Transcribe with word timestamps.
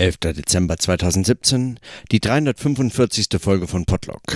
11. 0.00 0.16
Dezember 0.34 0.78
2017, 0.78 1.78
die 2.10 2.20
345. 2.20 3.28
Folge 3.38 3.66
von 3.66 3.84
Podlock. 3.84 4.34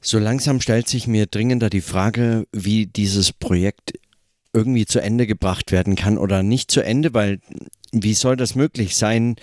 So 0.00 0.18
langsam 0.18 0.60
stellt 0.60 0.88
sich 0.88 1.06
mir 1.06 1.26
dringender 1.26 1.70
die 1.70 1.80
Frage, 1.80 2.48
wie 2.50 2.86
dieses 2.86 3.32
Projekt 3.32 3.92
irgendwie 4.52 4.84
zu 4.84 4.98
Ende 4.98 5.28
gebracht 5.28 5.70
werden 5.70 5.94
kann 5.94 6.18
oder 6.18 6.42
nicht 6.42 6.72
zu 6.72 6.80
Ende, 6.80 7.14
weil 7.14 7.38
wie 7.92 8.14
soll 8.14 8.34
das 8.34 8.56
möglich 8.56 8.96
sein? 8.96 9.36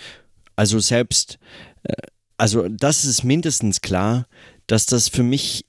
Also 0.54 0.78
selbst, 0.78 1.38
äh, 1.84 1.94
also 2.36 2.68
das 2.68 3.06
ist 3.06 3.24
mindestens 3.24 3.80
klar, 3.80 4.26
dass 4.66 4.84
das 4.84 5.08
für 5.08 5.22
mich 5.22 5.64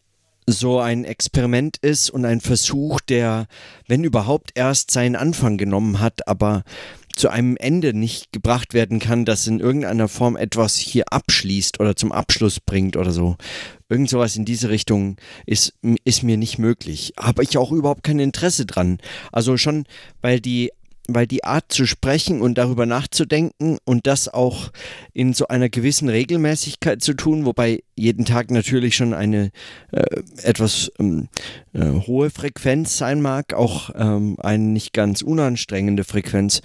so 0.45 0.79
ein 0.79 1.05
Experiment 1.05 1.77
ist 1.77 2.09
und 2.09 2.25
ein 2.25 2.41
Versuch, 2.41 2.99
der, 2.99 3.47
wenn 3.87 4.03
überhaupt, 4.03 4.51
erst 4.55 4.91
seinen 4.91 5.15
Anfang 5.15 5.57
genommen 5.57 6.01
hat, 6.01 6.27
aber 6.27 6.63
zu 7.17 7.29
einem 7.29 7.57
Ende 7.57 7.93
nicht 7.93 8.31
gebracht 8.31 8.73
werden 8.73 8.99
kann, 8.99 9.25
das 9.25 9.47
in 9.47 9.59
irgendeiner 9.59 10.07
Form 10.07 10.35
etwas 10.35 10.75
hier 10.75 11.05
abschließt 11.11 11.79
oder 11.79 11.95
zum 11.95 12.11
Abschluss 12.11 12.59
bringt 12.59 12.95
oder 12.95 13.11
so. 13.11 13.35
Irgend 13.89 14.09
sowas 14.09 14.35
in 14.35 14.45
diese 14.45 14.69
Richtung 14.69 15.17
ist, 15.45 15.73
ist 16.03 16.23
mir 16.23 16.37
nicht 16.37 16.59
möglich. 16.59 17.13
Habe 17.17 17.43
ich 17.43 17.57
auch 17.57 17.71
überhaupt 17.71 18.03
kein 18.03 18.19
Interesse 18.19 18.65
dran. 18.65 18.99
Also 19.31 19.57
schon, 19.57 19.85
weil 20.21 20.39
die 20.39 20.71
weil 21.07 21.25
die 21.25 21.43
Art 21.43 21.71
zu 21.71 21.85
sprechen 21.85 22.41
und 22.41 22.57
darüber 22.57 22.85
nachzudenken 22.85 23.77
und 23.85 24.07
das 24.07 24.27
auch 24.27 24.71
in 25.13 25.33
so 25.33 25.47
einer 25.47 25.69
gewissen 25.69 26.09
Regelmäßigkeit 26.09 27.01
zu 27.01 27.13
tun, 27.13 27.45
wobei 27.45 27.83
jeden 27.95 28.25
Tag 28.25 28.51
natürlich 28.51 28.95
schon 28.95 29.13
eine 29.13 29.51
äh, 29.91 30.03
etwas 30.43 30.91
ähm, 30.99 31.29
äh, 31.73 31.85
hohe 31.85 32.29
Frequenz 32.29 32.97
sein 32.97 33.21
mag, 33.21 33.53
auch 33.53 33.89
ähm, 33.95 34.35
eine 34.39 34.63
nicht 34.63 34.93
ganz 34.93 35.21
unanstrengende 35.21 36.03
Frequenz, 36.03 36.61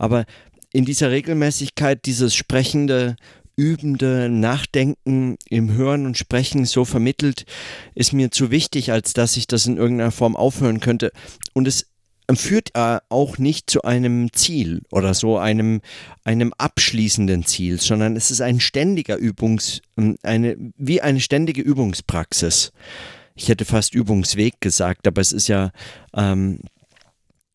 aber 0.00 0.24
in 0.72 0.86
dieser 0.86 1.10
Regelmäßigkeit 1.10 2.06
dieses 2.06 2.34
sprechende, 2.34 3.16
übende 3.54 4.30
Nachdenken 4.30 5.36
im 5.50 5.72
Hören 5.72 6.06
und 6.06 6.16
Sprechen 6.16 6.64
so 6.64 6.86
vermittelt, 6.86 7.44
ist 7.94 8.14
mir 8.14 8.30
zu 8.30 8.50
wichtig, 8.50 8.92
als 8.92 9.12
dass 9.12 9.36
ich 9.36 9.46
das 9.46 9.66
in 9.66 9.76
irgendeiner 9.76 10.10
Form 10.10 10.36
aufhören 10.36 10.80
könnte. 10.80 11.12
Und 11.52 11.68
es 11.68 11.86
führt 12.34 12.70
auch 12.74 13.36
nicht 13.36 13.68
zu 13.68 13.82
einem 13.82 14.32
Ziel 14.32 14.82
oder 14.90 15.12
so 15.12 15.36
einem, 15.36 15.82
einem 16.24 16.54
abschließenden 16.56 17.44
Ziel, 17.44 17.78
sondern 17.78 18.16
es 18.16 18.30
ist 18.30 18.40
ein 18.40 18.60
ständiger 18.60 19.16
Übungs, 19.16 19.82
eine, 20.22 20.56
wie 20.78 21.02
eine 21.02 21.20
ständige 21.20 21.60
Übungspraxis. 21.60 22.72
Ich 23.34 23.48
hätte 23.48 23.66
fast 23.66 23.94
Übungsweg 23.94 24.60
gesagt, 24.60 25.06
aber 25.06 25.20
es 25.20 25.32
ist 25.32 25.48
ja, 25.48 25.72
ähm, 26.14 26.60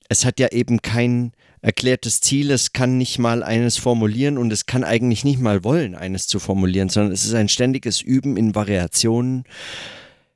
es 0.10 0.26
hat 0.26 0.40
ja 0.40 0.50
eben 0.50 0.82
kein, 0.82 1.32
erklärtes 1.66 2.22
Ziel, 2.22 2.52
es 2.52 2.74
kann 2.74 3.00
nicht 3.00 3.18
mal 3.18 3.42
eines 3.42 3.78
formulieren 3.78 4.38
und 4.38 4.54
es 4.54 4.68
kann 4.68 4.84
eigentlich 4.84 5.26
nicht 5.26 5.40
mal 5.40 5.64
wollen, 5.64 5.96
eines 5.96 6.28
zu 6.28 6.38
formulieren, 6.38 6.90
sondern 6.90 7.12
es 7.12 7.26
ist 7.26 7.34
ein 7.34 7.50
ständiges 7.50 8.02
Üben 8.02 8.38
in 8.38 8.54
Variationen, 8.54 9.46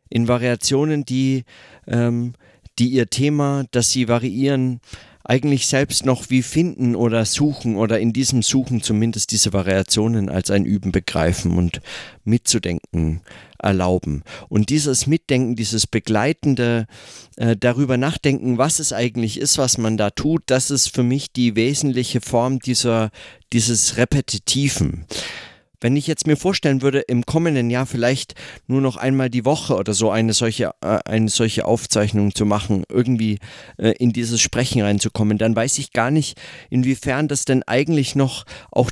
in 0.09 0.27
Variationen, 0.27 1.05
die, 1.05 1.43
ähm, 1.85 2.33
die 2.79 2.87
ihr 2.87 3.11
Thema, 3.11 3.65
das 3.69 3.91
sie 3.91 4.07
variieren, 4.07 4.81
eigentlich 5.23 5.67
selbst 5.67 6.03
noch 6.03 6.31
wie 6.31 6.41
finden 6.41 6.95
oder 6.95 7.23
suchen 7.25 7.75
oder 7.75 7.99
in 7.99 8.11
diesem 8.11 8.41
Suchen 8.41 8.81
zumindest 8.81 9.31
diese 9.31 9.53
Variationen 9.53 10.29
als 10.29 10.49
ein 10.49 10.65
Üben 10.65 10.91
begreifen 10.91 11.55
und 11.59 11.79
mitzudenken 12.23 13.21
erlauben. 13.59 14.23
Und 14.47 14.69
dieses 14.69 15.07
Mitdenken, 15.07 15.55
dieses 15.55 15.87
begleitende 15.87 16.87
äh, 17.37 17.55
darüber 17.55 17.97
nachdenken, 17.97 18.57
was 18.57 18.79
es 18.79 18.93
eigentlich 18.93 19.39
ist, 19.39 19.57
was 19.57 19.77
man 19.77 19.97
da 19.97 20.09
tut, 20.09 20.43
das 20.47 20.71
ist 20.71 20.93
für 20.93 21.03
mich 21.03 21.31
die 21.31 21.55
wesentliche 21.55 22.21
Form 22.21 22.59
dieser, 22.59 23.11
dieses 23.53 23.97
Repetitiven. 23.97 25.05
Wenn 25.81 25.95
ich 25.95 26.07
jetzt 26.07 26.27
mir 26.27 26.37
vorstellen 26.37 26.81
würde, 26.81 26.99
im 26.99 27.25
kommenden 27.25 27.69
Jahr 27.69 27.85
vielleicht 27.85 28.35
nur 28.67 28.81
noch 28.81 28.97
einmal 28.97 29.29
die 29.29 29.45
Woche 29.45 29.75
oder 29.75 29.93
so 29.93 30.11
eine 30.11 30.33
solche, 30.33 30.71
äh, 30.81 30.99
eine 31.05 31.29
solche 31.29 31.65
Aufzeichnung 31.65 32.35
zu 32.35 32.45
machen, 32.45 32.83
irgendwie 32.89 33.39
äh, 33.77 33.91
in 33.99 34.11
dieses 34.11 34.41
Sprechen 34.41 34.81
reinzukommen, 34.81 35.37
dann 35.37 35.55
weiß 35.55 35.77
ich 35.77 35.91
gar 35.91 36.11
nicht, 36.11 36.39
inwiefern 36.69 37.27
das 37.27 37.45
denn 37.45 37.63
eigentlich 37.63 38.15
noch 38.15 38.45
auch 38.71 38.91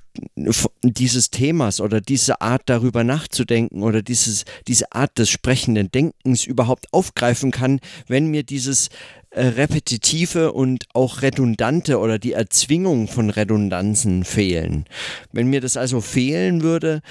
dieses 0.84 1.30
Themas 1.30 1.82
oder 1.82 2.02
diese 2.02 2.42
Art 2.42 2.64
darüber 2.66 3.04
nachzudenken 3.04 3.84
oder 3.84 4.02
dieses, 4.02 4.46
diese 4.68 4.92
Art 4.92 5.18
des 5.18 5.30
sprechenden 5.30 5.92
Denkens 5.92 6.46
überhaupt 6.46 6.92
aufgreifen 6.94 7.52
kann, 7.52 7.80
wenn 8.08 8.28
mir 8.28 8.44
dieses 8.44 8.90
repetitive 9.34 10.54
und 10.54 10.86
auch 10.94 11.22
redundante 11.22 12.00
oder 12.00 12.18
die 12.18 12.34
Erzwingung 12.34 13.08
von 13.08 13.30
Redundanzen 13.30 14.24
fehlen. 14.24 14.86
Wenn 15.32 15.48
mir 15.48 15.62
das 15.62 15.78
also 15.78 16.02
fehlen 16.02 16.64
würde, 16.64 17.02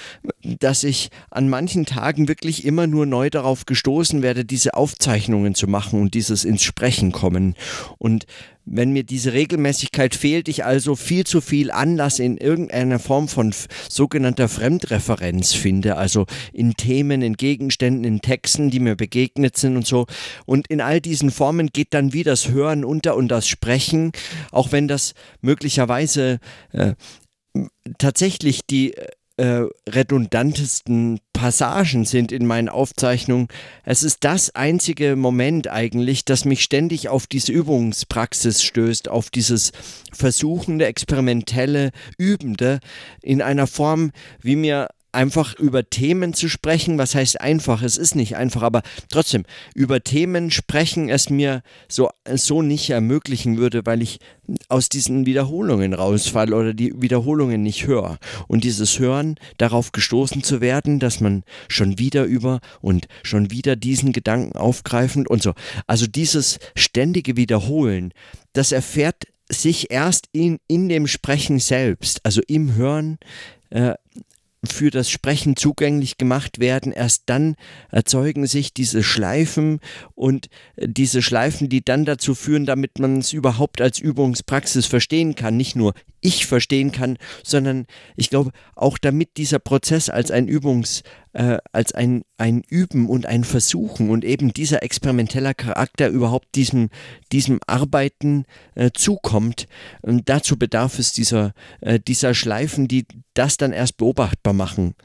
dass 0.43 0.83
ich 0.83 1.09
an 1.29 1.47
manchen 1.49 1.85
Tagen 1.85 2.27
wirklich 2.27 2.65
immer 2.65 2.87
nur 2.87 3.05
neu 3.05 3.29
darauf 3.29 3.65
gestoßen 3.65 4.21
werde, 4.21 4.45
diese 4.45 4.73
Aufzeichnungen 4.73 5.55
zu 5.55 5.67
machen 5.67 6.01
und 6.01 6.13
dieses 6.13 6.43
ins 6.43 6.63
Sprechen 6.63 7.11
kommen 7.11 7.55
und 7.97 8.25
wenn 8.69 8.91
mir 8.91 9.03
diese 9.03 9.33
Regelmäßigkeit 9.33 10.13
fehlt, 10.13 10.49
ich 10.49 10.65
also 10.65 10.95
viel 10.95 11.25
zu 11.25 11.41
viel 11.41 11.71
Anlass 11.71 12.19
in 12.19 12.37
irgendeiner 12.37 12.99
Form 12.99 13.27
von 13.27 13.53
sogenannter 13.89 14.49
Fremdreferenz 14.49 15.53
finde, 15.53 15.95
also 15.95 16.25
in 16.51 16.73
Themen, 16.73 17.21
in 17.21 17.35
Gegenständen, 17.35 18.03
in 18.03 18.21
Texten, 18.21 18.69
die 18.69 18.79
mir 18.79 18.95
begegnet 18.95 19.57
sind 19.57 19.77
und 19.77 19.87
so. 19.87 20.05
Und 20.45 20.67
in 20.67 20.81
all 20.81 20.99
diesen 20.99 21.31
Formen 21.31 21.67
geht 21.67 21.93
dann 21.93 22.13
wie 22.13 22.23
das 22.23 22.49
Hören 22.49 22.83
unter 22.83 23.15
und 23.15 23.29
das 23.29 23.47
Sprechen, 23.47 24.11
auch 24.51 24.71
wenn 24.71 24.87
das 24.87 25.13
möglicherweise 25.41 26.39
äh, 26.73 26.93
tatsächlich 27.97 28.61
die 28.69 28.93
äh, 29.37 29.65
redundantesten 29.87 31.19
Passagen 31.37 32.03
sind 32.03 32.31
in 32.31 32.47
meinen 32.47 32.67
Aufzeichnungen. 32.67 33.47
Es 33.83 34.01
ist 34.01 34.23
das 34.23 34.55
einzige 34.55 35.15
Moment 35.15 35.67
eigentlich, 35.67 36.25
das 36.25 36.45
mich 36.45 36.63
ständig 36.63 37.09
auf 37.09 37.27
diese 37.27 37.51
Übungspraxis 37.51 38.63
stößt, 38.63 39.07
auf 39.07 39.29
dieses 39.29 39.71
versuchende, 40.11 40.87
experimentelle, 40.87 41.91
übende 42.17 42.79
in 43.21 43.43
einer 43.43 43.67
Form, 43.67 44.13
wie 44.41 44.55
mir 44.55 44.87
einfach 45.11 45.55
über 45.55 45.89
Themen 45.89 46.33
zu 46.33 46.49
sprechen. 46.49 46.97
Was 46.97 47.15
heißt 47.15 47.41
einfach? 47.41 47.81
Es 47.81 47.97
ist 47.97 48.15
nicht 48.15 48.35
einfach, 48.35 48.61
aber 48.61 48.81
trotzdem, 49.09 49.43
über 49.73 50.03
Themen 50.03 50.51
sprechen 50.51 51.09
es 51.09 51.29
mir 51.29 51.63
so, 51.87 52.09
so 52.33 52.61
nicht 52.61 52.89
ermöglichen 52.89 53.57
würde, 53.57 53.85
weil 53.85 54.01
ich 54.01 54.19
aus 54.69 54.89
diesen 54.89 55.25
Wiederholungen 55.25 55.93
rausfalle 55.93 56.55
oder 56.55 56.73
die 56.73 56.93
Wiederholungen 57.01 57.61
nicht 57.63 57.87
höre. 57.87 58.17
Und 58.47 58.63
dieses 58.63 58.99
Hören, 58.99 59.35
darauf 59.57 59.91
gestoßen 59.91 60.43
zu 60.43 60.61
werden, 60.61 60.99
dass 60.99 61.19
man 61.19 61.43
schon 61.67 61.99
wieder 61.99 62.23
über 62.25 62.59
und 62.81 63.07
schon 63.23 63.51
wieder 63.51 63.75
diesen 63.75 64.13
Gedanken 64.13 64.57
aufgreifend 64.57 65.29
und 65.29 65.41
so. 65.41 65.53
Also 65.85 66.07
dieses 66.07 66.59
ständige 66.75 67.35
Wiederholen, 67.35 68.13
das 68.53 68.71
erfährt 68.71 69.25
sich 69.49 69.91
erst 69.91 70.27
in, 70.31 70.59
in 70.67 70.89
dem 70.89 71.07
Sprechen 71.07 71.59
selbst, 71.59 72.25
also 72.25 72.41
im 72.47 72.75
Hören, 72.75 73.17
äh, 73.69 73.93
für 74.63 74.89
das 74.89 75.09
Sprechen 75.09 75.55
zugänglich 75.55 76.17
gemacht 76.17 76.59
werden. 76.59 76.91
Erst 76.91 77.23
dann 77.27 77.55
erzeugen 77.89 78.47
sich 78.47 78.73
diese 78.73 79.03
Schleifen 79.03 79.79
und 80.15 80.47
äh, 80.75 80.87
diese 80.89 81.21
Schleifen, 81.21 81.69
die 81.69 81.83
dann 81.83 82.05
dazu 82.05 82.35
führen, 82.35 82.65
damit 82.65 82.99
man 82.99 83.19
es 83.19 83.33
überhaupt 83.33 83.81
als 83.81 83.99
Übungspraxis 83.99 84.85
verstehen 84.85 85.35
kann. 85.35 85.57
Nicht 85.57 85.75
nur 85.75 85.93
ich 86.21 86.47
verstehen 86.47 86.91
kann, 86.91 87.17
sondern 87.43 87.85
ich 88.15 88.29
glaube 88.29 88.51
auch 88.75 88.97
damit 88.97 89.37
dieser 89.37 89.59
Prozess 89.59 90.09
als 90.09 90.31
ein 90.31 90.47
Übungs, 90.47 91.03
äh, 91.33 91.57
als 91.71 91.93
ein, 91.93 92.23
ein 92.37 92.61
Üben 92.67 93.09
und 93.09 93.25
ein 93.25 93.43
Versuchen 93.43 94.09
und 94.09 94.25
eben 94.25 94.53
dieser 94.53 94.83
experimenteller 94.83 95.53
Charakter 95.53 96.09
überhaupt 96.09 96.55
diesem, 96.55 96.89
diesem 97.31 97.59
Arbeiten 97.67 98.45
äh, 98.75 98.91
zukommt. 98.93 99.67
Und 100.01 100.29
dazu 100.29 100.57
bedarf 100.57 100.99
es 100.99 101.13
dieser, 101.13 101.53
äh, 101.81 101.99
dieser 101.99 102.33
Schleifen, 102.33 102.87
die 102.87 103.05
das 103.33 103.57
dann 103.57 103.73
erst 103.73 103.97
beobachtbar 103.97 104.53
machen. 104.53 104.95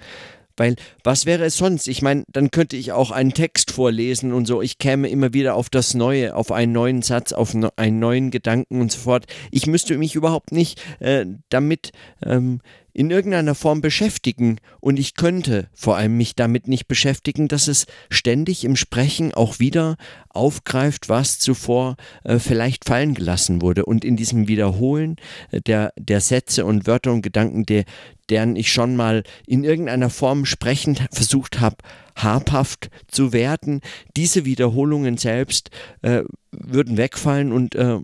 Weil 0.56 0.76
was 1.02 1.26
wäre 1.26 1.44
es 1.44 1.56
sonst? 1.56 1.88
Ich 1.88 2.02
meine, 2.02 2.24
dann 2.28 2.50
könnte 2.50 2.76
ich 2.76 2.92
auch 2.92 3.10
einen 3.10 3.32
Text 3.32 3.70
vorlesen 3.70 4.32
und 4.32 4.46
so. 4.46 4.62
Ich 4.62 4.78
käme 4.78 5.08
immer 5.08 5.32
wieder 5.32 5.54
auf 5.54 5.70
das 5.70 5.94
Neue, 5.94 6.36
auf 6.36 6.52
einen 6.52 6.72
neuen 6.72 7.02
Satz, 7.02 7.32
auf 7.32 7.54
einen 7.76 7.98
neuen 7.98 8.30
Gedanken 8.30 8.80
und 8.80 8.92
so 8.92 8.98
fort. 8.98 9.26
Ich 9.50 9.66
müsste 9.66 9.96
mich 9.96 10.14
überhaupt 10.14 10.52
nicht 10.52 10.80
äh, 11.00 11.26
damit 11.48 11.92
ähm, 12.24 12.60
in 12.94 13.10
irgendeiner 13.10 13.54
Form 13.54 13.80
beschäftigen 13.80 14.58
und 14.80 14.98
ich 14.98 15.14
könnte 15.14 15.68
vor 15.74 15.96
allem 15.96 16.16
mich 16.16 16.34
damit 16.34 16.68
nicht 16.68 16.88
beschäftigen, 16.88 17.48
dass 17.48 17.68
es 17.68 17.86
ständig 18.10 18.64
im 18.64 18.76
Sprechen 18.76 19.32
auch 19.34 19.58
wieder 19.58 19.96
aufgreift, 20.28 21.08
was 21.08 21.38
zuvor 21.38 21.96
äh, 22.24 22.38
vielleicht 22.38 22.84
fallen 22.84 23.14
gelassen 23.14 23.62
wurde 23.62 23.84
und 23.84 24.04
in 24.04 24.16
diesem 24.16 24.48
Wiederholen 24.48 25.16
äh, 25.50 25.60
der, 25.60 25.92
der 25.98 26.20
Sätze 26.20 26.64
und 26.64 26.86
Wörter 26.86 27.12
und 27.12 27.22
Gedanken, 27.22 27.64
der, 27.64 27.84
deren 28.28 28.56
ich 28.56 28.72
schon 28.72 28.96
mal 28.96 29.24
in 29.46 29.64
irgendeiner 29.64 30.10
Form 30.10 30.44
sprechend 30.44 31.06
versucht 31.10 31.60
habe, 31.60 31.76
habhaft 32.16 32.90
zu 33.08 33.32
werden, 33.32 33.80
diese 34.16 34.44
Wiederholungen 34.44 35.16
selbst 35.16 35.70
äh, 36.02 36.22
würden 36.50 36.96
wegfallen 36.96 37.52
und 37.52 37.74
äh, 37.74 37.98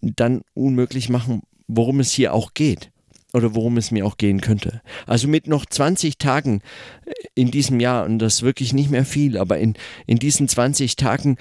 dann 0.00 0.42
unmöglich 0.54 1.08
machen, 1.08 1.42
worum 1.68 2.00
es 2.00 2.12
hier 2.12 2.34
auch 2.34 2.54
geht. 2.54 2.91
Oder 3.32 3.54
worum 3.54 3.76
es 3.76 3.90
mir 3.90 4.04
auch 4.06 4.16
gehen 4.16 4.40
könnte. 4.40 4.82
Also 5.06 5.28
mit 5.28 5.46
noch 5.46 5.64
20 5.64 6.18
Tagen 6.18 6.62
in 7.34 7.50
diesem 7.50 7.80
Jahr, 7.80 8.04
und 8.04 8.18
das 8.18 8.34
ist 8.34 8.42
wirklich 8.42 8.72
nicht 8.72 8.90
mehr 8.90 9.04
viel, 9.04 9.38
aber 9.38 9.58
in, 9.58 9.74
in 10.06 10.18
diesen 10.18 10.48
20 10.48 10.96
Tagen 10.96 11.38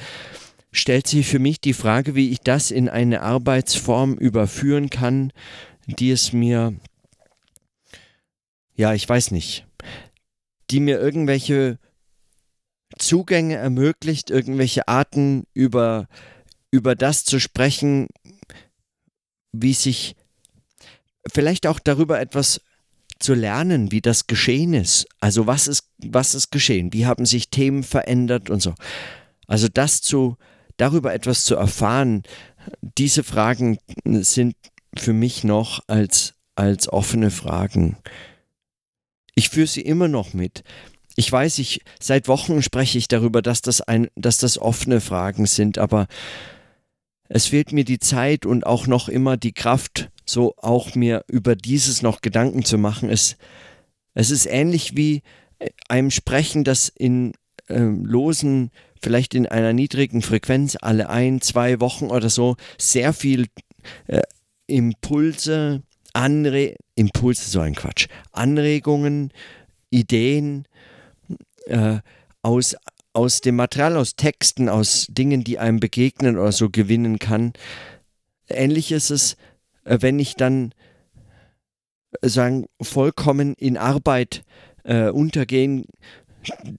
stellt 0.72 1.08
sich 1.08 1.28
für 1.28 1.40
mich 1.40 1.60
die 1.60 1.74
Frage, 1.74 2.16
wie 2.16 2.30
ich 2.30 2.40
das 2.40 2.72
in 2.72 2.88
eine 2.88 3.22
Arbeitsform 3.22 4.14
überführen 4.14 4.90
kann, 4.90 5.34
die 5.86 6.12
es 6.12 6.32
mir, 6.32 6.74
ja, 8.76 8.94
ich 8.94 9.08
weiß 9.08 9.32
nicht, 9.32 9.66
die 10.70 10.80
mir 10.80 11.00
irgendwelche 11.00 11.78
Zugänge 12.98 13.56
ermöglicht, 13.56 14.30
irgendwelche 14.30 14.88
Arten 14.88 15.44
über, 15.54 16.08
über 16.72 16.96
das 16.96 17.26
zu 17.26 17.40
sprechen, 17.40 18.08
wie 19.52 19.74
sich 19.74 20.16
vielleicht 21.28 21.68
auch 21.68 21.80
darüber 21.80 22.20
etwas 22.20 22.62
zu 23.20 23.34
lernen, 23.34 23.92
wie 23.92 24.02
das 24.02 24.28
geschehen 24.28 24.74
ist. 24.74 25.08
Also 25.20 25.48
was 25.48 25.68
ist, 25.68 25.88
was 26.00 26.34
ist 26.34 26.52
geschehen? 26.52 26.92
Wie 26.94 27.06
haben 27.06 27.26
sich 27.26 27.50
Themen 27.50 27.84
verändert 27.84 28.50
und 28.50 28.62
so. 28.62 28.74
Also 29.48 29.68
das 29.68 30.02
zu, 30.02 30.38
darüber 30.78 31.14
etwas 31.14 31.46
zu 31.46 31.56
erfahren, 31.56 32.24
diese 32.82 33.24
Fragen 33.24 33.78
sind 34.06 34.56
für 34.98 35.14
mich 35.14 35.44
noch 35.44 35.82
als, 35.88 36.34
als 36.56 36.88
offene 36.90 37.32
Fragen. 37.32 37.98
Ich 39.36 39.50
führe 39.50 39.68
sie 39.68 39.82
immer 39.82 40.08
noch 40.08 40.34
mit. 40.34 40.64
Ich 41.16 41.32
weiß, 41.32 41.60
ich 41.60 41.82
seit 42.00 42.28
Wochen 42.28 42.62
spreche 42.62 42.98
ich 42.98 43.08
darüber, 43.08 43.42
dass 43.42 43.62
das 43.62 43.82
ein, 43.82 44.08
dass 44.16 44.38
das 44.38 44.58
offene 44.58 45.02
Fragen 45.02 45.46
sind, 45.46 45.78
aber 45.78 46.08
es 47.34 47.46
fehlt 47.46 47.72
mir 47.72 47.86
die 47.86 48.00
Zeit 48.00 48.46
und 48.46 48.66
auch 48.66 48.88
noch 48.88 49.08
immer 49.08 49.38
die 49.38 49.54
Kraft, 49.54 50.10
so 50.26 50.54
auch 50.58 50.96
mir 50.96 51.24
über 51.28 51.56
dieses 51.56 52.02
noch 52.02 52.20
Gedanken 52.20 52.66
zu 52.66 52.78
machen. 52.78 53.10
Es, 53.10 53.38
es 54.14 54.32
ist 54.32 54.48
ähnlich 54.48 54.98
wie 54.98 55.24
äh, 55.60 55.70
einem 55.88 56.12
Sprechen, 56.12 56.66
das 56.66 56.90
in 56.90 57.32
äh, 57.68 57.80
losen, 57.80 58.70
vielleicht 59.02 59.34
in 59.34 59.48
einer 59.48 59.72
niedrigen 59.72 60.22
Frequenz 60.22 60.78
alle 60.80 61.10
ein, 61.10 61.40
zwei 61.40 61.80
Wochen 61.80 62.08
oder 62.08 62.30
so 62.30 62.58
sehr 62.78 63.14
viel 63.14 63.48
äh, 64.08 64.22
Impulse, 64.68 65.84
Anre 66.12 66.76
Impulse, 66.96 67.50
so 67.50 67.62
ein 67.62 67.76
Quatsch, 67.76 68.08
Anregungen, 68.34 69.32
Ideen 69.90 70.68
äh, 71.68 72.00
aus 72.42 72.76
aus 73.14 73.42
dem 73.42 73.56
Material, 73.56 73.98
aus 73.98 74.16
Texten, 74.16 74.70
aus 74.70 75.08
Dingen, 75.10 75.44
die 75.44 75.60
einem 75.60 75.80
begegnen 75.80 76.38
oder 76.38 76.52
so 76.52 76.70
gewinnen 76.70 77.20
kann. 77.20 77.54
Ähnlich 78.48 78.92
ist 78.92 79.10
es, 79.10 79.36
äh, 79.84 79.98
wenn 80.02 80.20
ich 80.20 80.36
dann 80.36 80.74
äh, 82.22 82.30
sagen, 82.30 82.68
vollkommen 82.82 83.54
in 83.56 83.78
Arbeit 83.78 84.44
äh, 84.84 85.10
untergehen, 85.10 85.86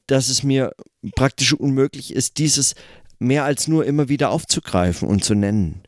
dass 0.06 0.28
es 0.28 0.42
mir 0.42 0.72
praktisch 1.14 1.52
unmöglich 1.52 2.14
ist, 2.14 2.38
dieses 2.38 2.74
mehr 3.18 3.44
als 3.44 3.68
nur 3.68 3.84
immer 3.84 4.08
wieder 4.08 4.30
aufzugreifen 4.30 5.08
und 5.08 5.24
zu 5.24 5.34
nennen. 5.34 5.82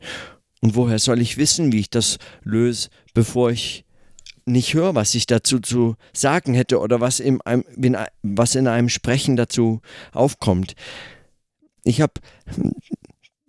Und 0.61 0.75
woher 0.75 0.99
soll 0.99 1.21
ich 1.21 1.37
wissen, 1.37 1.71
wie 1.71 1.81
ich 1.81 1.89
das 1.89 2.17
löse, 2.43 2.89
bevor 3.13 3.51
ich 3.51 3.84
nicht 4.45 4.73
höre, 4.73 4.95
was 4.95 5.15
ich 5.15 5.25
dazu 5.25 5.59
zu 5.59 5.95
sagen 6.13 6.53
hätte 6.53 6.79
oder 6.79 7.01
was 7.01 7.19
in 7.19 7.41
einem, 7.41 7.65
was 8.21 8.55
in 8.55 8.67
einem 8.67 8.89
Sprechen 8.89 9.35
dazu 9.35 9.81
aufkommt. 10.13 10.75
Ich 11.83 12.01
habe 12.01 12.13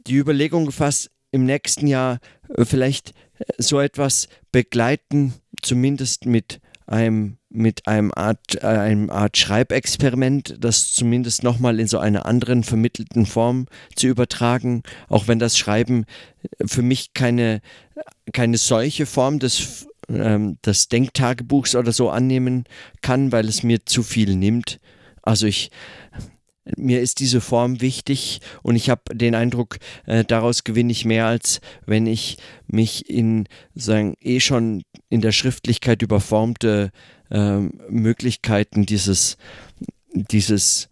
die 0.06 0.16
Überlegung 0.16 0.66
gefasst, 0.66 1.10
im 1.32 1.44
nächsten 1.44 1.86
Jahr 1.86 2.18
äh, 2.56 2.64
vielleicht 2.64 3.10
äh, 3.38 3.44
so 3.58 3.80
etwas 3.80 4.28
begleiten, 4.52 5.34
zumindest 5.62 6.26
mit 6.26 6.60
einem 6.86 7.38
mit 7.48 7.86
einem 7.86 8.12
Art, 8.14 8.62
äh, 8.62 8.66
einem 8.66 9.10
Art 9.10 9.36
Schreibexperiment, 9.36 10.56
das 10.60 10.92
zumindest 10.92 11.42
nochmal 11.42 11.80
in 11.80 11.88
so 11.88 11.98
einer 11.98 12.26
anderen 12.26 12.64
vermittelten 12.64 13.24
Form 13.24 13.66
zu 13.94 14.06
übertragen, 14.08 14.82
auch 15.08 15.26
wenn 15.26 15.38
das 15.38 15.56
Schreiben 15.56 16.04
für 16.64 16.82
mich 16.82 17.14
keine, 17.14 17.62
keine 18.32 18.58
solche 18.58 19.06
Form 19.06 19.38
des 19.38 19.88
ähm, 20.08 20.58
des 20.64 20.88
Denktagebuchs 20.88 21.74
oder 21.74 21.92
so 21.92 22.10
annehmen 22.10 22.64
kann, 23.02 23.32
weil 23.32 23.48
es 23.48 23.62
mir 23.62 23.84
zu 23.86 24.02
viel 24.02 24.36
nimmt. 24.36 24.80
Also 25.22 25.46
ich 25.46 25.70
mir 26.76 27.00
ist 27.00 27.20
diese 27.20 27.40
Form 27.40 27.80
wichtig 27.80 28.40
und 28.62 28.74
ich 28.76 28.90
habe 28.90 29.14
den 29.14 29.34
Eindruck, 29.34 29.78
äh, 30.06 30.24
daraus 30.24 30.64
gewinne 30.64 30.90
ich 30.90 31.04
mehr, 31.04 31.26
als 31.26 31.60
wenn 31.86 32.06
ich 32.06 32.38
mich 32.66 33.08
in 33.08 33.46
sagen, 33.74 34.16
eh 34.20 34.40
schon 34.40 34.82
in 35.08 35.20
der 35.20 35.32
Schriftlichkeit 35.32 36.02
überformte 36.02 36.90
äh, 37.30 37.58
Möglichkeiten 37.88 38.84
dieses, 38.84 39.36
dieses 40.12 40.88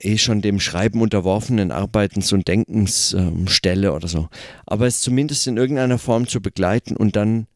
eh 0.00 0.18
schon 0.18 0.42
dem 0.42 0.60
Schreiben 0.60 1.00
unterworfenen 1.00 1.72
Arbeitens 1.72 2.32
und 2.32 2.48
Denkens 2.48 3.12
ähm, 3.12 3.46
oder 3.92 4.08
so. 4.08 4.28
Aber 4.66 4.86
es 4.86 5.00
zumindest 5.00 5.46
in 5.46 5.56
irgendeiner 5.56 5.98
Form 5.98 6.26
zu 6.26 6.40
begleiten 6.40 6.96
und 6.96 7.16
dann 7.16 7.46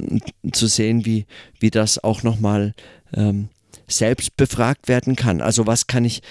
mm, 0.00 0.18
zu 0.52 0.66
sehen, 0.66 1.04
wie, 1.04 1.26
wie 1.58 1.70
das 1.70 2.02
auch 2.02 2.22
nochmal 2.22 2.74
ähm, 3.14 3.48
selbst 3.88 4.36
befragt 4.36 4.88
werden 4.88 5.16
kann. 5.16 5.40
Also 5.40 5.66
was 5.66 5.86
kann 5.86 6.04
ich, 6.04 6.22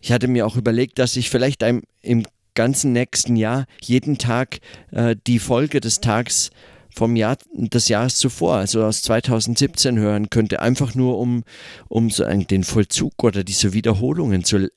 ich 0.00 0.12
hatte 0.12 0.28
mir 0.28 0.46
auch 0.46 0.56
überlegt, 0.56 0.98
dass 0.98 1.16
ich 1.16 1.30
vielleicht 1.30 1.62
im 2.02 2.26
ganzen 2.54 2.92
nächsten 2.92 3.36
Jahr 3.36 3.66
jeden 3.80 4.18
Tag 4.18 4.60
äh, 4.92 5.16
die 5.26 5.38
Folge 5.38 5.80
des 5.80 6.00
Tags 6.00 6.50
vom 6.94 7.16
Jahr 7.16 7.36
des 7.52 7.88
Jahres 7.88 8.16
zuvor, 8.16 8.56
also 8.56 8.84
aus 8.84 9.02
2017 9.02 9.98
hören 9.98 10.30
könnte, 10.30 10.62
einfach 10.62 10.94
nur 10.94 11.18
um, 11.18 11.44
um 11.88 12.10
so 12.10 12.24
einen, 12.24 12.46
den 12.46 12.64
Vollzug 12.64 13.22
oder 13.22 13.44
diese 13.44 13.72
Wiederholungen 13.72 14.44
zu, 14.44 14.70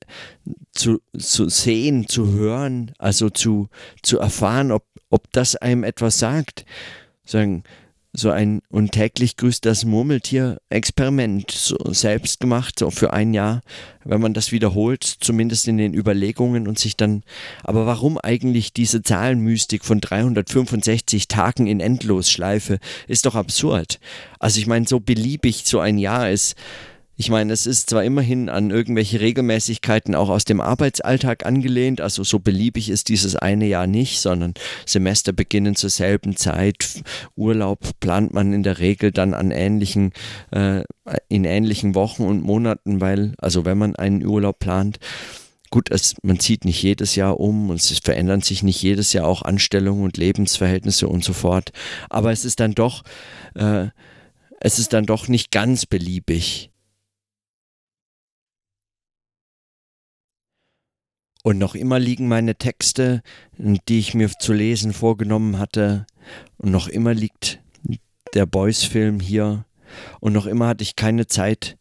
zu, 0.72 1.00
zu 1.16 1.48
sehen, 1.48 2.08
zu 2.08 2.32
hören, 2.32 2.92
also 2.98 3.30
zu, 3.30 3.68
zu 4.02 4.18
erfahren, 4.18 4.72
ob, 4.72 4.84
ob 5.10 5.32
das 5.32 5.56
einem 5.56 5.84
etwas 5.84 6.18
sagt. 6.18 6.64
Sagen, 7.24 7.62
so 7.62 7.68
ein 8.30 8.60
und 8.70 8.92
täglich 8.92 9.36
grüßt 9.36 9.64
das 9.64 9.84
Murmeltier-Experiment, 9.84 11.50
so 11.50 11.76
selbst 11.92 12.40
gemacht, 12.40 12.78
so 12.78 12.90
für 12.90 13.12
ein 13.12 13.34
Jahr, 13.34 13.62
wenn 14.04 14.20
man 14.20 14.34
das 14.34 14.52
wiederholt, 14.52 15.04
zumindest 15.04 15.68
in 15.68 15.76
den 15.76 15.94
Überlegungen 15.94 16.66
und 16.66 16.78
sich 16.78 16.96
dann, 16.96 17.22
aber 17.62 17.86
warum 17.86 18.18
eigentlich 18.18 18.72
diese 18.72 19.02
Zahlenmystik 19.02 19.84
von 19.84 20.00
365 20.00 21.28
Tagen 21.28 21.66
in 21.66 21.80
Endlosschleife, 21.80 22.78
ist 23.06 23.26
doch 23.26 23.34
absurd. 23.34 24.00
Also 24.38 24.60
ich 24.60 24.66
meine, 24.66 24.86
so 24.86 25.00
beliebig 25.00 25.62
so 25.64 25.80
ein 25.80 25.98
Jahr 25.98 26.30
ist, 26.30 26.56
ich 27.20 27.30
meine, 27.30 27.52
es 27.52 27.66
ist 27.66 27.90
zwar 27.90 28.04
immerhin 28.04 28.48
an 28.48 28.70
irgendwelche 28.70 29.18
Regelmäßigkeiten 29.18 30.14
auch 30.14 30.28
aus 30.28 30.44
dem 30.44 30.60
Arbeitsalltag 30.60 31.44
angelehnt, 31.44 32.00
also 32.00 32.22
so 32.22 32.38
beliebig 32.38 32.88
ist 32.88 33.08
dieses 33.08 33.34
eine 33.34 33.66
Jahr 33.66 33.88
nicht, 33.88 34.20
sondern 34.20 34.54
Semester 34.86 35.32
beginnen 35.32 35.74
zur 35.74 35.90
selben 35.90 36.36
Zeit. 36.36 37.02
Urlaub 37.34 37.80
plant 37.98 38.32
man 38.34 38.52
in 38.52 38.62
der 38.62 38.78
Regel 38.78 39.10
dann 39.10 39.34
an 39.34 39.50
ähnlichen, 39.50 40.12
äh, 40.52 40.84
in 41.26 41.44
ähnlichen 41.44 41.96
Wochen 41.96 42.22
und 42.22 42.44
Monaten, 42.44 43.00
weil, 43.00 43.34
also 43.38 43.64
wenn 43.64 43.78
man 43.78 43.96
einen 43.96 44.24
Urlaub 44.24 44.60
plant, 44.60 45.00
gut, 45.70 45.90
es, 45.90 46.14
man 46.22 46.38
zieht 46.38 46.64
nicht 46.64 46.80
jedes 46.80 47.16
Jahr 47.16 47.40
um 47.40 47.70
und 47.70 47.80
es 47.80 47.98
verändern 47.98 48.42
sich 48.42 48.62
nicht 48.62 48.80
jedes 48.80 49.12
Jahr 49.12 49.26
auch 49.26 49.42
Anstellungen 49.42 50.04
und 50.04 50.18
Lebensverhältnisse 50.18 51.08
und 51.08 51.24
so 51.24 51.32
fort. 51.32 51.72
Aber 52.10 52.30
es 52.30 52.44
ist 52.44 52.60
dann 52.60 52.74
doch, 52.74 53.02
äh, 53.56 53.88
es 54.60 54.78
ist 54.78 54.92
dann 54.92 55.04
doch 55.04 55.26
nicht 55.26 55.50
ganz 55.50 55.84
beliebig. 55.84 56.70
Und 61.42 61.58
noch 61.58 61.74
immer 61.74 61.98
liegen 61.98 62.28
meine 62.28 62.56
Texte, 62.56 63.22
die 63.56 63.98
ich 63.98 64.14
mir 64.14 64.30
zu 64.38 64.52
lesen 64.52 64.92
vorgenommen 64.92 65.58
hatte. 65.58 66.06
Und 66.56 66.70
noch 66.70 66.88
immer 66.88 67.14
liegt 67.14 67.60
der 68.34 68.46
Boys-Film 68.46 69.20
hier. 69.20 69.64
Und 70.20 70.32
noch 70.32 70.46
immer 70.46 70.68
hatte 70.68 70.82
ich 70.82 70.96
keine 70.96 71.26
Zeit 71.26 71.78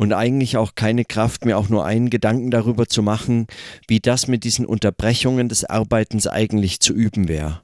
und 0.00 0.14
eigentlich 0.14 0.56
auch 0.56 0.76
keine 0.76 1.04
Kraft, 1.04 1.44
mir 1.44 1.58
auch 1.58 1.68
nur 1.68 1.84
einen 1.84 2.08
Gedanken 2.08 2.50
darüber 2.50 2.86
zu 2.86 3.02
machen, 3.02 3.46
wie 3.86 4.00
das 4.00 4.28
mit 4.28 4.44
diesen 4.44 4.64
Unterbrechungen 4.64 5.50
des 5.50 5.66
Arbeitens 5.66 6.26
eigentlich 6.26 6.80
zu 6.80 6.94
üben 6.94 7.28
wäre. 7.28 7.60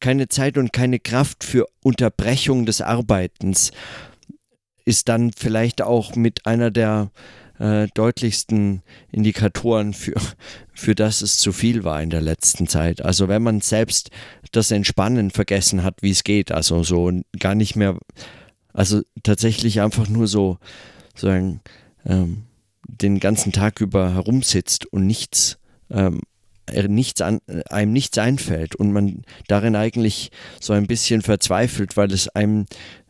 Keine 0.00 0.28
Zeit 0.28 0.56
und 0.56 0.72
keine 0.72 0.98
Kraft 0.98 1.44
für 1.44 1.66
Unterbrechung 1.82 2.64
des 2.64 2.80
Arbeitens 2.80 3.72
ist 4.86 5.10
dann 5.10 5.32
vielleicht 5.36 5.82
auch 5.82 6.16
mit 6.16 6.46
einer 6.46 6.70
der 6.70 7.10
äh, 7.58 7.88
deutlichsten 7.94 8.82
Indikatoren 9.12 9.92
für, 9.92 10.14
für 10.72 10.94
das 10.94 11.22
es 11.22 11.38
zu 11.38 11.52
viel 11.52 11.84
war 11.84 12.02
in 12.02 12.10
der 12.10 12.20
letzten 12.20 12.66
Zeit. 12.66 13.02
Also 13.02 13.28
wenn 13.28 13.42
man 13.42 13.60
selbst 13.60 14.10
das 14.52 14.70
Entspannen 14.70 15.30
vergessen 15.30 15.82
hat, 15.82 16.02
wie 16.02 16.10
es 16.10 16.24
geht, 16.24 16.52
also 16.52 16.82
so 16.82 17.10
gar 17.38 17.54
nicht 17.54 17.76
mehr, 17.76 17.98
also 18.72 19.02
tatsächlich 19.22 19.80
einfach 19.80 20.08
nur 20.08 20.26
so, 20.26 20.58
ein, 21.22 21.60
ähm, 22.06 22.44
den 22.86 23.20
ganzen 23.20 23.52
Tag 23.52 23.80
über 23.80 24.14
herumsitzt 24.14 24.86
und 24.86 25.06
nichts 25.06 25.58
ähm, 25.90 26.20
nichts 26.88 27.20
an, 27.20 27.40
einem 27.68 27.92
nichts 27.92 28.16
einfällt 28.18 28.74
und 28.74 28.92
man 28.92 29.22
darin 29.48 29.76
eigentlich 29.76 30.30
so 30.60 30.72
ein 30.72 30.86
bisschen 30.86 31.22
verzweifelt, 31.22 31.96
weil 31.96 32.10
es 32.12 32.28
einem 32.28 32.66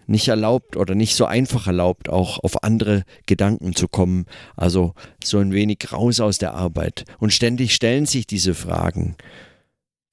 nicht 0.07 0.29
erlaubt 0.29 0.77
oder 0.77 0.95
nicht 0.95 1.15
so 1.15 1.25
einfach 1.25 1.67
erlaubt, 1.67 2.09
auch 2.09 2.39
auf 2.39 2.63
andere 2.63 3.05
Gedanken 3.27 3.75
zu 3.75 3.89
kommen. 3.89 4.27
Also 4.57 4.95
so 5.23 5.39
ein 5.39 5.53
wenig 5.53 5.93
raus 5.93 6.21
aus 6.21 6.39
der 6.39 6.55
Arbeit. 6.55 7.05
Und 7.19 7.33
ständig 7.33 7.75
stellen 7.75 8.07
sich 8.07 8.27
diese 8.27 8.55
Fragen. 8.55 9.17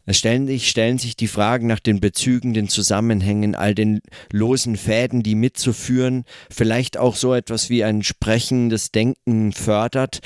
Ständig 0.10 0.68
stellen 0.68 0.98
sich 0.98 1.16
die 1.16 1.28
Fragen 1.28 1.68
nach 1.68 1.80
den 1.80 2.00
Bezügen, 2.00 2.54
den 2.54 2.68
Zusammenhängen, 2.68 3.56
all 3.56 3.76
den 3.76 4.02
losen 4.32 4.76
Fäden, 4.76 5.22
die 5.22 5.36
mitzuführen, 5.36 6.26
vielleicht 6.50 6.98
auch 6.98 7.16
so 7.16 7.34
etwas 7.34 7.70
wie 7.70 7.84
ein 7.84 8.04
sprechendes 8.04 8.92
Denken 8.92 9.54
fördert, 9.54 10.22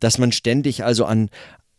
dass 0.00 0.18
man 0.18 0.32
ständig 0.32 0.82
also 0.82 1.04
an 1.04 1.28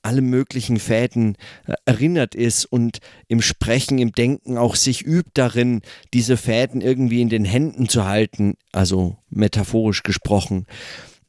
alle 0.01 0.21
möglichen 0.21 0.79
Fäden 0.79 1.35
äh, 1.65 1.73
erinnert 1.85 2.35
ist 2.35 2.65
und 2.65 2.99
im 3.27 3.41
Sprechen, 3.41 3.97
im 3.99 4.11
Denken 4.11 4.57
auch 4.57 4.75
sich 4.75 5.05
übt 5.05 5.31
darin, 5.33 5.81
diese 6.13 6.37
Fäden 6.37 6.81
irgendwie 6.81 7.21
in 7.21 7.29
den 7.29 7.45
Händen 7.45 7.89
zu 7.89 8.05
halten, 8.05 8.55
also 8.71 9.17
metaphorisch 9.29 10.03
gesprochen, 10.03 10.65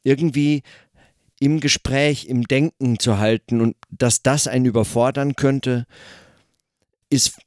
irgendwie 0.03 0.63
im 1.39 1.59
Gespräch, 1.59 2.25
im 2.25 2.43
Denken 2.43 2.99
zu 2.99 3.17
halten 3.17 3.61
und 3.61 3.75
dass 3.89 4.21
das 4.21 4.47
einen 4.47 4.65
überfordern 4.65 5.35
könnte, 5.35 5.87
ist 7.09 7.39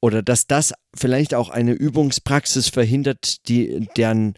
oder 0.00 0.22
dass 0.22 0.46
das 0.46 0.74
vielleicht 0.94 1.34
auch 1.34 1.48
eine 1.48 1.72
Übungspraxis 1.72 2.68
verhindert, 2.68 3.48
die 3.48 3.88
deren 3.96 4.34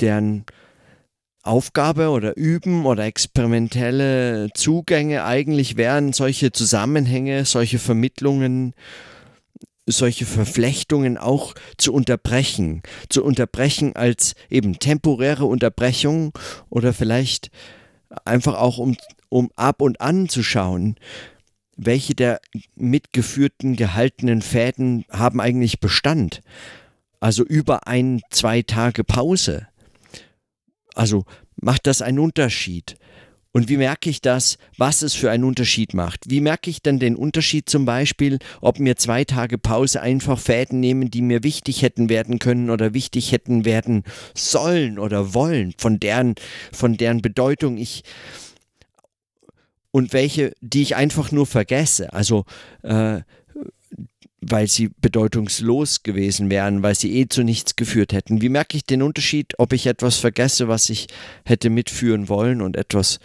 deren 0.00 0.44
Aufgabe 1.48 2.10
oder 2.10 2.36
Üben 2.36 2.84
oder 2.84 3.04
experimentelle 3.06 4.50
Zugänge 4.54 5.24
eigentlich 5.24 5.78
wären, 5.78 6.12
solche 6.12 6.52
Zusammenhänge, 6.52 7.46
solche 7.46 7.78
Vermittlungen, 7.78 8.74
solche 9.86 10.26
Verflechtungen 10.26 11.16
auch 11.16 11.54
zu 11.78 11.94
unterbrechen. 11.94 12.82
Zu 13.08 13.24
unterbrechen 13.24 13.96
als 13.96 14.34
eben 14.50 14.78
temporäre 14.78 15.46
Unterbrechung 15.46 16.32
oder 16.68 16.92
vielleicht 16.92 17.50
einfach 18.26 18.58
auch 18.58 18.76
um, 18.76 18.98
um 19.30 19.50
ab 19.56 19.80
und 19.80 20.02
an 20.02 20.28
zu 20.28 20.42
schauen, 20.42 20.96
welche 21.78 22.14
der 22.14 22.40
mitgeführten, 22.74 23.74
gehaltenen 23.74 24.42
Fäden 24.42 25.06
haben 25.10 25.40
eigentlich 25.40 25.80
Bestand. 25.80 26.42
Also 27.20 27.42
über 27.42 27.86
ein, 27.86 28.20
zwei 28.30 28.60
Tage 28.60 29.02
Pause 29.02 29.66
also 30.98 31.24
macht 31.56 31.86
das 31.86 32.02
einen 32.02 32.18
Unterschied? 32.18 32.96
Und 33.52 33.68
wie 33.68 33.78
merke 33.78 34.10
ich 34.10 34.20
das, 34.20 34.58
was 34.76 35.02
es 35.02 35.14
für 35.14 35.30
einen 35.30 35.44
Unterschied 35.44 35.94
macht? 35.94 36.24
Wie 36.28 36.40
merke 36.40 36.68
ich 36.70 36.82
denn 36.82 36.98
den 36.98 37.16
Unterschied 37.16 37.68
zum 37.68 37.86
Beispiel, 37.86 38.38
ob 38.60 38.78
mir 38.78 38.96
zwei 38.96 39.24
Tage 39.24 39.58
Pause 39.58 40.02
einfach 40.02 40.38
Fäden 40.38 40.80
nehmen, 40.80 41.10
die 41.10 41.22
mir 41.22 41.42
wichtig 41.42 41.82
hätten 41.82 42.08
werden 42.08 42.38
können 42.38 42.68
oder 42.68 42.94
wichtig 42.94 43.32
hätten 43.32 43.64
werden 43.64 44.04
sollen 44.34 44.98
oder 44.98 45.34
wollen, 45.34 45.72
von 45.78 45.98
deren, 45.98 46.34
von 46.72 46.96
deren 46.96 47.22
Bedeutung 47.22 47.78
ich 47.78 48.02
und 49.90 50.12
welche, 50.12 50.52
die 50.60 50.82
ich 50.82 50.96
einfach 50.96 51.32
nur 51.32 51.46
vergesse. 51.46 52.12
Also 52.12 52.44
äh, 52.82 53.20
weil 54.40 54.68
sie 54.68 54.90
bedeutungslos 55.00 56.02
gewesen 56.02 56.50
wären, 56.50 56.82
weil 56.82 56.94
sie 56.94 57.18
eh 57.18 57.28
zu 57.28 57.42
nichts 57.42 57.76
geführt 57.76 58.12
hätten. 58.12 58.40
Wie 58.40 58.48
merke 58.48 58.76
ich 58.76 58.84
den 58.84 59.02
Unterschied, 59.02 59.54
ob 59.58 59.72
ich 59.72 59.86
etwas 59.86 60.16
vergesse, 60.16 60.68
was 60.68 60.90
ich 60.90 61.08
hätte 61.44 61.70
mitführen 61.70 62.28
wollen 62.28 62.62
und 62.62 62.76
etwas, 62.76 63.18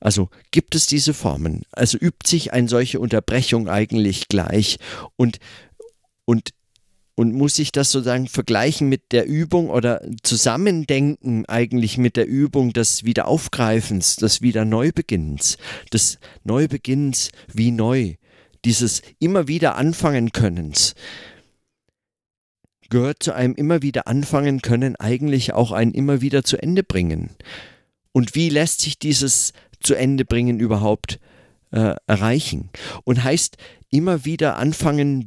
also 0.00 0.30
gibt 0.52 0.74
es 0.74 0.86
diese 0.86 1.12
Formen? 1.12 1.62
Also 1.72 1.98
übt 1.98 2.26
sich 2.28 2.52
eine 2.52 2.68
solche 2.68 2.98
Unterbrechung 2.98 3.68
eigentlich 3.68 4.28
gleich 4.28 4.78
und, 5.16 5.38
und, 6.24 6.50
und 7.14 7.34
muss 7.34 7.58
ich 7.58 7.70
das 7.70 7.90
sozusagen 7.90 8.26
vergleichen 8.26 8.88
mit 8.88 9.12
der 9.12 9.26
Übung 9.26 9.68
oder 9.68 10.00
zusammendenken 10.22 11.44
eigentlich 11.46 11.98
mit 11.98 12.16
der 12.16 12.26
Übung 12.26 12.72
des 12.72 13.04
Wiederaufgreifens, 13.04 14.16
des 14.16 14.40
Wiederneubeginnens, 14.40 15.58
des 15.92 16.18
Neubeginnens 16.42 17.30
wie 17.52 17.70
neu 17.70 18.14
dieses 18.64 19.02
immer 19.18 19.48
wieder 19.48 19.76
anfangen 19.76 20.32
Könnens, 20.32 20.94
gehört 22.90 23.22
zu 23.22 23.32
einem 23.32 23.54
immer 23.54 23.82
wieder 23.82 24.06
anfangen 24.06 24.62
können 24.62 24.96
eigentlich 24.96 25.52
auch 25.52 25.72
ein 25.72 25.92
immer 25.92 26.20
wieder 26.20 26.44
zu 26.44 26.56
Ende 26.56 26.82
bringen. 26.82 27.30
Und 28.12 28.34
wie 28.34 28.48
lässt 28.48 28.80
sich 28.80 28.98
dieses 28.98 29.52
zu 29.80 29.94
Ende 29.94 30.24
bringen 30.24 30.60
überhaupt 30.60 31.18
äh, 31.72 31.94
erreichen? 32.06 32.70
Und 33.02 33.24
heißt 33.24 33.56
immer 33.90 34.24
wieder 34.24 34.56
anfangen, 34.56 35.26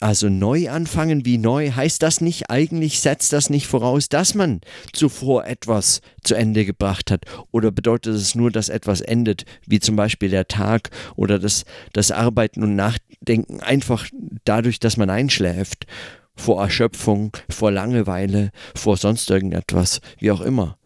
also 0.00 0.30
neu 0.30 0.70
anfangen 0.70 1.26
wie 1.26 1.36
neu, 1.36 1.72
heißt 1.72 2.02
das 2.02 2.22
nicht 2.22 2.50
eigentlich, 2.50 3.00
setzt 3.00 3.34
das 3.34 3.50
nicht 3.50 3.66
voraus, 3.66 4.08
dass 4.08 4.34
man 4.34 4.62
zuvor 4.94 5.46
etwas 5.46 6.00
zu 6.24 6.34
Ende 6.34 6.64
gebracht 6.64 7.10
hat? 7.10 7.26
Oder 7.52 7.70
bedeutet 7.70 8.14
es 8.14 8.34
nur, 8.34 8.50
dass 8.50 8.70
etwas 8.70 9.02
endet, 9.02 9.44
wie 9.66 9.78
zum 9.78 9.96
Beispiel 9.96 10.30
der 10.30 10.48
Tag 10.48 10.90
oder 11.16 11.38
das, 11.38 11.66
das 11.92 12.10
Arbeiten 12.10 12.62
und 12.62 12.76
Nachdenken 12.76 13.60
einfach 13.60 14.06
dadurch, 14.44 14.80
dass 14.80 14.96
man 14.96 15.10
einschläft? 15.10 15.86
Vor 16.34 16.62
Erschöpfung, 16.62 17.36
vor 17.50 17.70
Langeweile, 17.70 18.52
vor 18.74 18.96
sonst 18.96 19.28
irgendetwas, 19.28 20.00
wie 20.18 20.30
auch 20.30 20.40
immer. 20.40 20.78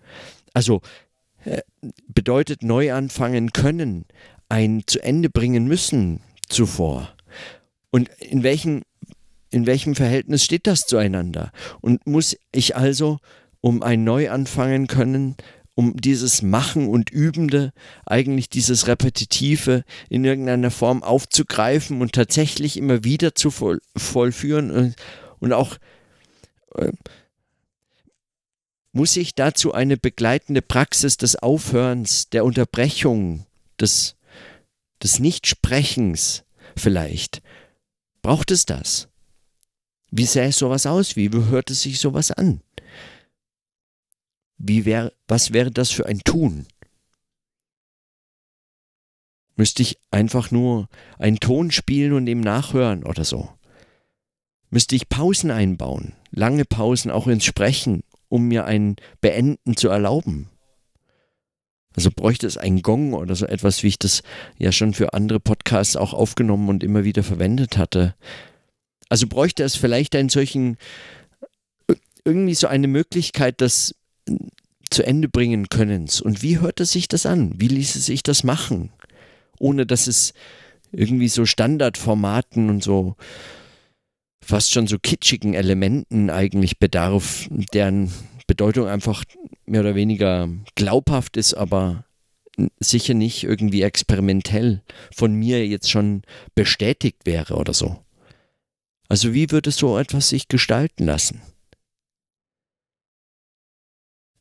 Also 0.54 0.80
äh, 1.44 1.62
bedeutet 2.09 2.64
neu 2.64 2.92
anfangen 2.92 3.52
können, 3.52 4.06
ein 4.49 4.83
zu 4.87 5.00
Ende 5.00 5.30
bringen 5.30 5.66
müssen 5.68 6.21
zuvor. 6.49 7.13
Und 7.95 8.09
in 8.19 8.43
welchen 8.43 8.83
in 9.51 9.67
welchem 9.67 9.95
Verhältnis 9.95 10.43
steht 10.43 10.67
das 10.67 10.81
zueinander? 10.81 11.53
Und 11.81 12.09
muss 12.09 12.37
ich 12.51 12.75
also, 12.75 13.19
um 13.61 13.85
ein 13.85 14.03
Neuanfangen 14.03 14.89
können, 14.89 15.37
um 15.77 15.97
dieses 15.97 16.43
Machen 16.43 16.89
und 16.89 17.11
Übende, 17.11 17.73
eigentlich 18.05 18.49
dieses 18.49 18.89
Repetitive 18.89 19.85
in 20.09 20.25
irgendeiner 20.25 20.73
Form 20.73 21.05
aufzugreifen 21.05 22.01
und 22.01 22.15
tatsächlich 22.15 22.77
immer 22.79 23.05
wieder 23.05 23.37
zu 23.37 23.53
voll, 23.53 23.81
vollführen 23.97 24.73
und, 24.73 24.97
und 25.39 25.53
auch 25.53 25.77
äh, 26.75 26.91
muss 28.91 29.17
ich 29.17 29.37
dazu 29.37 29.73
eine 29.73 29.97
begleitende 29.97 30.63
Praxis 30.63 31.17
des 31.17 31.37
Aufhörens, 31.37 32.29
der 32.29 32.45
Unterbrechung, 32.45 33.47
des, 33.79 34.17
des 35.01 35.21
Nichtsprechens 35.21 36.43
vielleicht? 36.77 37.41
Braucht 38.25 38.50
es 38.52 38.64
das? 38.64 39.09
Wie 40.11 40.25
sähe 40.25 40.50
sowas 40.50 40.87
aus? 40.87 41.14
Wie 41.14 41.28
hörte 41.31 41.75
sich 41.75 42.00
sowas 42.00 42.31
an? 42.31 42.62
Wie 44.57 44.87
wär, 44.87 45.12
was 45.28 45.52
wäre 45.52 45.71
das 45.71 45.90
für 45.90 46.07
ein 46.07 46.21
Tun? 46.21 46.66
Müsste 49.57 49.83
ich 49.83 49.99
einfach 50.11 50.50
nur 50.50 50.88
einen 51.19 51.38
Ton 51.38 51.71
spielen 51.71 52.14
und 52.14 52.26
ihm 52.26 52.40
nachhören 52.40 53.04
oder 53.04 53.25
so? 53.25 53.50
Müsste 54.71 54.97
ich 54.97 55.11
Pausen 55.11 55.50
einbauen, 55.50 56.14
lange 56.31 56.64
Pausen 56.64 57.11
auch 57.11 57.26
ins 57.26 57.45
Sprechen, 57.45 58.04
um 58.31 58.49
mir 58.49 58.64
ein 58.64 58.97
Beenden 59.21 59.76
zu 59.76 59.88
erlauben? 59.90 60.49
Also 61.97 62.11
bräuchte 62.11 62.47
es 62.47 62.57
einen 62.57 62.83
Gong 62.83 63.15
oder 63.15 63.37
so 63.37 63.47
etwas, 63.47 63.83
wie 63.83 63.89
ich 63.89 63.99
das 63.99 64.23
ja 64.59 64.73
schon 64.73 64.95
für 64.95 65.15
andere 65.15 65.41
Podcasts 65.41 65.97
auch 65.97 66.13
aufgenommen 66.13 66.69
und 66.69 66.83
immer 66.83 67.05
wieder 67.05 67.23
verwendet 67.23 67.77
hatte. 67.79 68.15
Also 69.09 69.27
bräuchte 69.29 69.63
es 69.63 69.77
vielleicht 69.77 70.17
einen 70.17 70.29
solchen, 70.29 70.77
irgendwie 72.25 72.55
so 72.55 72.67
eine 72.67 72.89
Möglichkeit, 72.89 73.61
das 73.61 73.95
zu 74.91 75.07
Ende 75.07 75.29
bringen 75.29 75.69
können. 75.69 76.09
Und 76.23 76.43
wie 76.43 76.59
hörte 76.59 76.85
sich 76.85 77.09
das 77.09 77.27
an? 77.27 77.53
Wie 77.57 77.69
ließe 77.69 78.01
sich 78.01 78.23
das 78.23 78.45
machen? 78.45 78.91
Ohne 79.59 79.87
dass 79.87 80.07
es 80.07 80.35
irgendwie 80.91 81.29
so 81.29 81.47
Standardformaten 81.47 82.71
und 82.71 82.83
so 82.83 83.17
fast 84.45 84.73
schon 84.73 84.87
so 84.87 84.99
kitschigen 84.99 85.55
Elementen 85.55 86.31
eigentlich 86.31 86.79
bedarf, 86.79 87.49
deren 87.73 88.13
Bedeutung 88.47 88.87
einfach 88.89 89.25
mehr 89.67 89.81
oder 89.81 89.95
weniger 89.95 90.49
glaubhaft 90.75 91.37
ist, 91.37 91.55
aber 91.55 92.05
sicher 92.79 93.15
nicht 93.15 93.45
irgendwie 93.45 93.83
experimentell 93.83 94.83
von 95.15 95.35
mir 95.35 95.67
jetzt 95.67 95.91
schon 95.91 96.23
bestätigt 96.55 97.25
wäre 97.25 97.55
oder 97.55 97.75
so. 97.75 98.05
Also 99.09 99.35
wie 99.35 99.51
würde 99.51 99.71
so 99.71 99.99
etwas 99.99 100.29
sich 100.29 100.49
gestalten 100.49 101.05
lassen? 101.05 101.43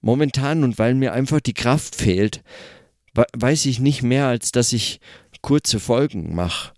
Momentan 0.01 0.63
und 0.63 0.77
weil 0.77 0.95
mir 0.95 1.13
einfach 1.13 1.39
die 1.39 1.53
Kraft 1.53 1.95
fehlt, 1.95 2.43
weiß 3.13 3.65
ich 3.65 3.79
nicht 3.79 4.03
mehr, 4.03 4.27
als 4.27 4.51
dass 4.51 4.73
ich 4.73 4.99
kurze 5.41 5.79
Folgen 5.79 6.35
mache, 6.35 6.73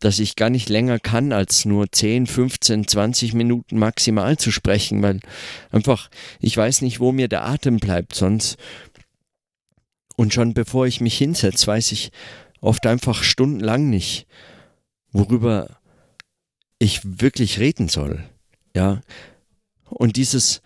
dass 0.00 0.18
ich 0.18 0.36
gar 0.36 0.50
nicht 0.50 0.68
länger 0.68 0.98
kann, 0.98 1.32
als 1.32 1.64
nur 1.64 1.90
10, 1.90 2.26
15, 2.26 2.86
20 2.86 3.34
Minuten 3.34 3.78
maximal 3.78 4.36
zu 4.36 4.50
sprechen, 4.50 5.02
weil 5.02 5.20
einfach 5.70 6.10
ich 6.40 6.56
weiß 6.56 6.82
nicht, 6.82 7.00
wo 7.00 7.12
mir 7.12 7.28
der 7.28 7.44
Atem 7.44 7.78
bleibt 7.78 8.14
sonst. 8.14 8.56
Und 10.16 10.32
schon 10.32 10.54
bevor 10.54 10.86
ich 10.86 11.00
mich 11.00 11.16
hinsetze, 11.18 11.66
weiß 11.66 11.92
ich, 11.92 12.10
oft 12.60 12.86
einfach 12.86 13.22
stundenlang 13.22 13.90
nicht, 13.90 14.26
worüber 15.12 15.78
ich 16.78 17.00
wirklich 17.20 17.58
reden 17.58 17.88
soll. 17.88 18.24
Ja. 18.74 19.00
Und 19.84 20.16
dieses, 20.16 20.62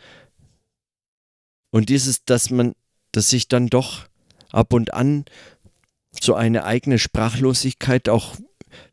und 1.71 1.89
dieses, 1.89 2.25
dass 2.25 2.51
man, 2.51 2.75
dass 3.13 3.29
sich 3.29 3.49
dann 3.49 3.69
doch 3.69 4.07
ab 4.51 4.73
und 4.73 4.95
an 4.95 5.25
so 6.21 6.35
eine 6.35 6.65
eigene 6.65 6.99
Sprachlosigkeit 6.99 8.09
auch 8.09 8.37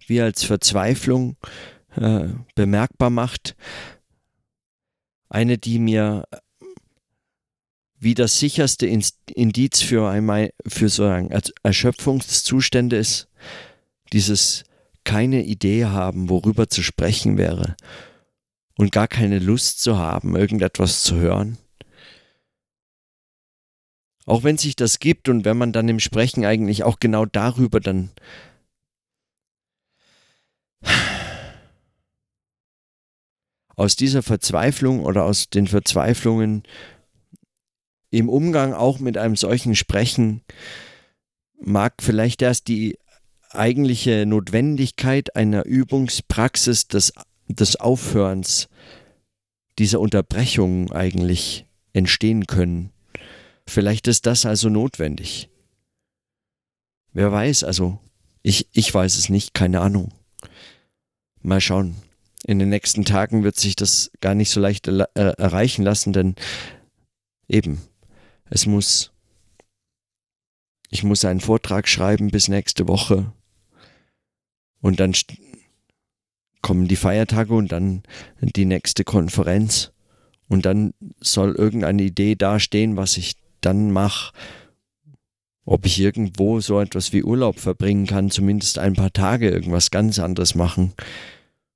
wie 0.07 0.21
als 0.21 0.43
Verzweiflung 0.43 1.37
äh, 1.95 2.29
bemerkbar 2.55 3.09
macht. 3.09 3.55
Eine, 5.29 5.57
die 5.57 5.79
mir 5.79 6.23
wie 7.99 8.13
das 8.13 8.39
sicherste 8.39 8.87
Indiz 8.87 9.81
für, 9.81 10.09
einmal, 10.09 10.51
für 10.65 10.89
so 10.89 11.03
Erschöpfungszustände 11.63 12.95
ist, 12.95 13.27
dieses 14.13 14.63
keine 15.03 15.43
Idee 15.43 15.85
haben, 15.85 16.29
worüber 16.29 16.69
zu 16.69 16.83
sprechen 16.83 17.37
wäre 17.37 17.75
und 18.77 18.91
gar 18.91 19.07
keine 19.07 19.39
Lust 19.39 19.81
zu 19.81 19.97
haben, 19.97 20.35
irgendetwas 20.35 21.01
zu 21.03 21.15
hören. 21.15 21.57
Auch 24.25 24.43
wenn 24.43 24.57
sich 24.57 24.75
das 24.75 24.99
gibt 24.99 25.29
und 25.29 25.45
wenn 25.45 25.57
man 25.57 25.71
dann 25.71 25.87
im 25.87 25.99
Sprechen 25.99 26.45
eigentlich 26.45 26.83
auch 26.83 26.99
genau 26.99 27.25
darüber 27.25 27.79
dann 27.79 28.11
aus 33.75 33.95
dieser 33.95 34.23
Verzweiflung 34.23 35.05
oder 35.05 35.23
aus 35.23 35.49
den 35.49 35.67
Verzweiflungen 35.67 36.63
im 38.09 38.29
Umgang 38.29 38.73
auch 38.73 38.99
mit 38.99 39.17
einem 39.17 39.35
solchen 39.35 39.75
Sprechen 39.75 40.41
mag 41.59 41.95
vielleicht 42.01 42.41
erst 42.41 42.67
die 42.67 42.97
eigentliche 43.51 44.25
Notwendigkeit 44.25 45.35
einer 45.35 45.65
Übungspraxis 45.65 46.87
des, 46.87 47.13
des 47.47 47.75
Aufhörens, 47.77 48.67
dieser 49.79 49.99
Unterbrechung 49.99 50.91
eigentlich 50.91 51.65
entstehen 51.93 52.47
können. 52.47 52.91
Vielleicht 53.67 54.07
ist 54.07 54.25
das 54.25 54.45
also 54.45 54.69
notwendig. 54.69 55.49
Wer 57.13 57.31
weiß, 57.31 57.63
also 57.63 57.99
ich, 58.41 58.67
ich 58.71 58.93
weiß 58.93 59.17
es 59.17 59.29
nicht, 59.29 59.53
keine 59.53 59.81
Ahnung. 59.81 60.13
Mal 61.47 61.61
schauen. 61.61 61.95
In 62.45 62.59
den 62.59 62.69
nächsten 62.69 63.05
Tagen 63.05 63.43
wird 63.43 63.55
sich 63.55 63.75
das 63.75 64.11
gar 64.21 64.35
nicht 64.35 64.51
so 64.51 64.59
leicht 64.59 64.87
er 64.87 65.09
erreichen 65.15 65.83
lassen, 65.83 66.13
denn 66.13 66.35
eben, 67.47 67.81
es 68.49 68.65
muss, 68.65 69.11
ich 70.89 71.03
muss 71.03 71.25
einen 71.25 71.39
Vortrag 71.39 71.87
schreiben 71.87 72.31
bis 72.31 72.47
nächste 72.47 72.87
Woche 72.87 73.31
und 74.81 74.99
dann 74.99 75.13
kommen 76.61 76.87
die 76.87 76.95
Feiertage 76.95 77.53
und 77.53 77.71
dann 77.71 78.03
die 78.41 78.65
nächste 78.65 79.03
Konferenz 79.03 79.91
und 80.49 80.65
dann 80.65 80.93
soll 81.21 81.55
irgendeine 81.55 82.03
Idee 82.03 82.35
dastehen, 82.35 82.97
was 82.97 83.15
ich 83.15 83.37
dann 83.61 83.91
mache. 83.91 84.33
Ob 85.65 85.85
ich 85.85 85.99
irgendwo 85.99 86.59
so 86.59 86.79
etwas 86.79 87.11
wie 87.11 87.23
Urlaub 87.23 87.59
verbringen 87.59 88.05
kann, 88.05 88.31
zumindest 88.31 88.79
ein 88.79 88.93
paar 88.93 89.11
Tage 89.11 89.49
irgendwas 89.49 89.91
ganz 89.91 90.19
anderes 90.19 90.55
machen. 90.55 90.93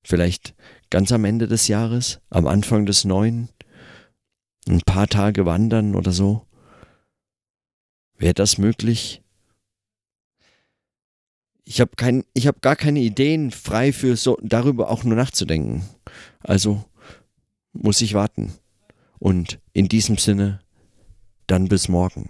Vielleicht 0.04 0.56
ganz 0.90 1.12
am 1.12 1.26
Ende 1.26 1.48
des 1.48 1.68
Jahres, 1.68 2.20
am 2.30 2.48
Anfang 2.48 2.86
des 2.86 3.06
neuen, 3.06 3.50
ein 4.68 4.82
paar 4.82 5.08
Tage 5.08 5.46
wandern 5.46 5.96
oder 5.96 6.12
so. 6.12 6.46
Wäre 8.18 8.34
das 8.34 8.58
möglich? 8.58 9.24
Ich 11.64 11.80
habe 11.80 11.92
kein, 11.96 12.26
ich 12.34 12.48
habe 12.48 12.60
gar 12.60 12.76
keine 12.76 13.00
Ideen 13.00 13.52
frei 13.52 13.94
für 13.94 14.16
so 14.18 14.38
darüber 14.42 14.90
auch 14.90 15.04
nur 15.04 15.16
nachzudenken. 15.16 15.84
Also 16.42 16.84
muss 17.74 18.02
ich 18.02 18.14
warten. 18.14 18.54
Und 19.20 19.60
in 19.74 19.88
diesem 19.88 20.18
Sinne, 20.18 20.62
dann 21.48 21.68
bis 21.68 21.88
morgen. 21.88 22.30